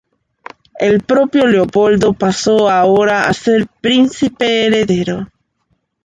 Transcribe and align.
El 0.79 1.01
propio 1.03 1.45
Leopoldo 1.45 2.13
pasó 2.13 2.67
ahora 2.71 3.27
a 3.27 3.33
ser 3.35 3.67
príncipe 3.81 4.65
heredero. 4.65 5.27